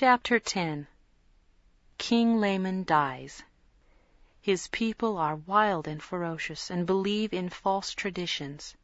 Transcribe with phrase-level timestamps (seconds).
[0.00, 0.86] Chapter 10
[1.98, 3.42] King Laman dies.
[4.40, 8.74] His people are wild and ferocious and believe in false traditions.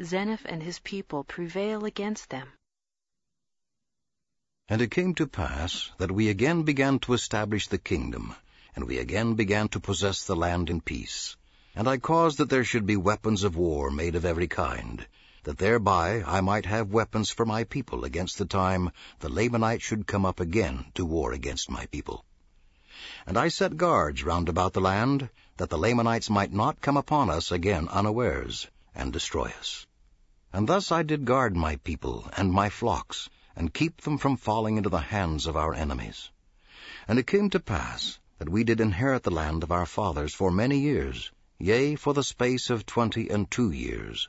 [0.00, 2.48] Zeniff and his people prevail against them.
[4.66, 8.34] And it came to pass that we again began to establish the kingdom,
[8.74, 11.36] and we again began to possess the land in peace.
[11.74, 15.06] And I caused that there should be weapons of war made of every kind,
[15.44, 18.90] that thereby I might have weapons for my people against the time
[19.20, 22.24] the Lamanites should come up again to war against my people.
[23.26, 27.30] And I set guards round about the land, that the Lamanites might not come upon
[27.30, 29.86] us again unawares, and destroy us.
[30.52, 34.76] And thus I did guard my people and my flocks, and keep them from falling
[34.76, 36.30] into the hands of our enemies.
[37.06, 40.50] And it came to pass that we did inherit the land of our fathers for
[40.50, 44.28] many years, yea, for the space of twenty and two years.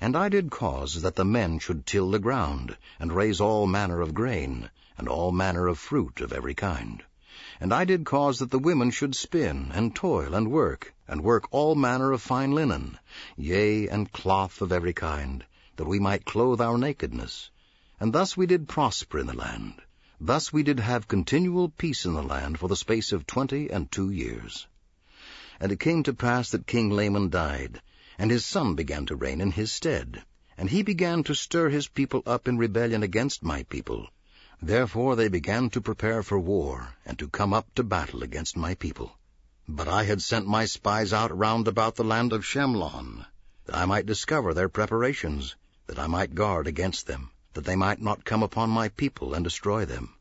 [0.00, 4.00] And I did cause that the men should till the ground, and raise all manner
[4.00, 7.04] of grain, and all manner of fruit of every kind.
[7.60, 11.46] And I did cause that the women should spin, and toil, and work, and work
[11.52, 12.98] all manner of fine linen,
[13.36, 15.44] yea, and cloth of every kind,
[15.76, 17.50] that we might clothe our nakedness.
[18.00, 19.74] And thus we did prosper in the land.
[20.20, 23.88] Thus we did have continual peace in the land for the space of twenty and
[23.88, 24.66] two years.
[25.60, 27.80] And it came to pass that King Laman died,
[28.20, 30.22] and his son began to reign in his stead.
[30.58, 34.10] And he began to stir his people up in rebellion against my people.
[34.60, 38.74] Therefore they began to prepare for war, and to come up to battle against my
[38.74, 39.10] people.
[39.66, 43.24] But I had sent my spies out round about the land of Shemlon,
[43.64, 48.02] that I might discover their preparations, that I might guard against them, that they might
[48.02, 50.14] not come upon my people and destroy them.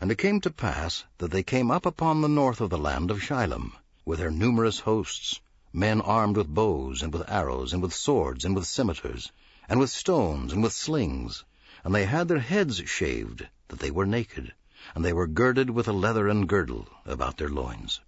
[0.00, 3.10] And it came to pass that they came up upon the north of the land
[3.10, 3.74] of Shilom,
[4.06, 8.54] with their numerous hosts, men armed with bows, and with arrows, and with swords, and
[8.54, 9.30] with scimitars,
[9.68, 11.44] and with stones, and with slings.
[11.84, 14.54] And they had their heads shaved, that they were naked,
[14.94, 18.00] and they were girded with a leathern girdle about their loins.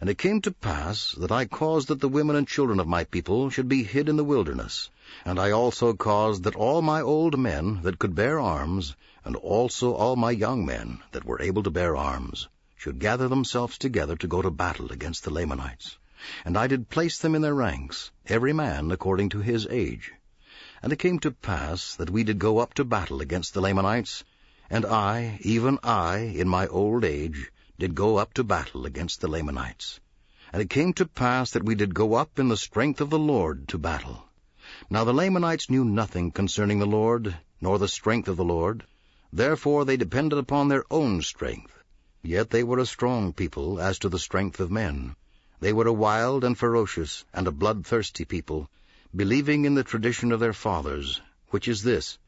[0.00, 3.04] And it came to pass that I caused that the women and children of my
[3.04, 4.90] people should be hid in the wilderness.
[5.24, 9.92] And I also caused that all my old men that could bear arms, and also
[9.92, 14.26] all my young men that were able to bear arms, should gather themselves together to
[14.26, 15.98] go to battle against the Lamanites.
[16.46, 20.12] And I did place them in their ranks, every man according to his age.
[20.82, 24.24] And it came to pass that we did go up to battle against the Lamanites,
[24.70, 29.28] and I, even I, in my old age, did go up to battle against the
[29.28, 30.00] Lamanites.
[30.54, 33.18] And it came to pass that we did go up in the strength of the
[33.18, 34.24] Lord to battle.
[34.88, 38.86] Now the Lamanites knew nothing concerning the Lord, nor the strength of the Lord.
[39.30, 41.74] Therefore they depended upon their own strength.
[42.22, 45.14] Yet they were a strong people as to the strength of men.
[45.58, 48.68] They were a wild and ferocious and a bloodthirsty people,
[49.14, 52.18] believing in the tradition of their fathers, which is this,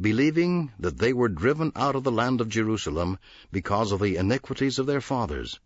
[0.00, 3.18] believing that they were driven out of the land of Jerusalem
[3.50, 5.58] because of the iniquities of their fathers,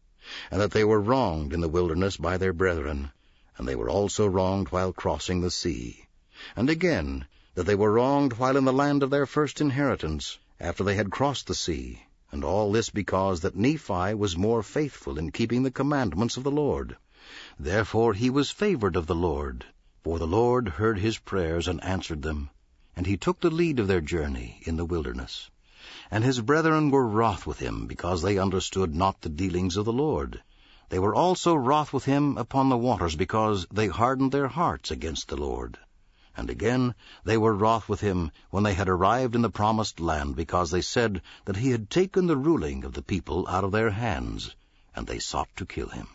[0.50, 3.12] and that they were wronged in the wilderness by their brethren,
[3.59, 6.06] and they were also wronged while crossing the sea.
[6.56, 10.82] And again, that they were wronged while in the land of their first inheritance, after
[10.82, 15.30] they had crossed the sea, and all this because that Nephi was more faithful in
[15.30, 16.97] keeping the commandments of the Lord.
[17.60, 19.66] Therefore he was favored of the Lord,
[20.02, 22.50] for the Lord heard his prayers and answered them,
[22.96, 25.48] and he took the lead of their journey in the wilderness.
[26.10, 29.92] And his brethren were wroth with him, because they understood not the dealings of the
[29.92, 30.42] Lord.
[30.88, 35.28] They were also wroth with him upon the waters, because they hardened their hearts against
[35.28, 35.78] the Lord.
[36.36, 40.34] And again they were wroth with him when they had arrived in the promised land,
[40.34, 43.91] because they said that he had taken the ruling of the people out of their
[43.91, 44.56] hands,
[44.97, 46.08] and they sought to kill him.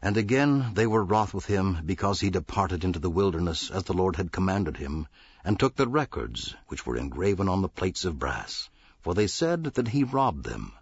[0.00, 3.92] And again they were wroth with him, because he departed into the wilderness, as the
[3.92, 5.08] Lord had commanded him,
[5.44, 8.68] and took the records which were engraven on the plates of brass.
[9.02, 10.72] For they said that he robbed them.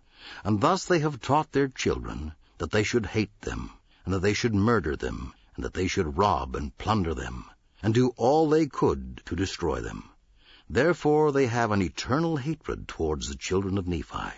[0.44, 3.71] And thus they have taught their children that they should hate them,
[4.04, 7.47] and that they should murder them, and that they should rob and plunder them,
[7.83, 10.10] and do all they could to destroy them.
[10.69, 14.33] Therefore they have an eternal hatred towards the children of Nephi.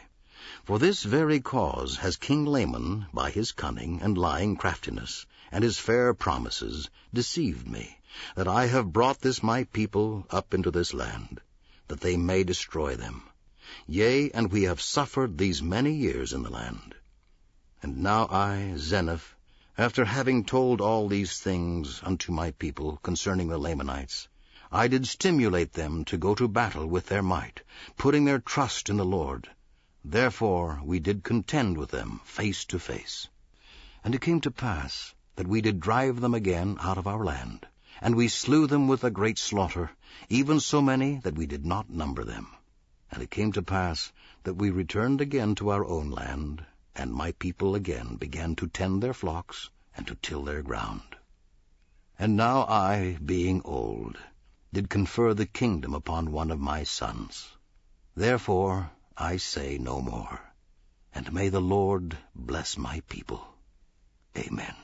[0.65, 5.77] For this very cause has King Laman, by his cunning and lying craftiness, and his
[5.79, 8.01] fair promises, deceived me,
[8.35, 11.43] that I have brought this my people up into this land,
[11.89, 13.25] that they may destroy them.
[13.87, 16.95] Yea, and we have suffered these many years in the land.
[17.83, 19.37] And now I, Zeniff,
[19.77, 24.29] after having told all these things unto my people concerning the Lamanites,
[24.73, 27.61] I did stimulate them to go to battle with their might,
[27.99, 29.51] putting their trust in the Lord,
[30.05, 33.29] Therefore we did contend with them face to face.
[34.05, 37.67] And it came to pass that we did drive them again out of our land,
[38.01, 39.91] and we slew them with a great slaughter,
[40.29, 42.55] even so many that we did not number them.
[43.11, 44.13] And it came to pass
[44.45, 49.03] that we returned again to our own land, and my people again began to tend
[49.03, 51.17] their flocks and to till their ground.
[52.21, 54.17] And now I, being old,
[54.73, 57.49] did confer the kingdom upon one of my sons.
[58.15, 60.41] Therefore I say no more,
[61.13, 63.45] and may the Lord bless my people.
[64.37, 64.75] Amen.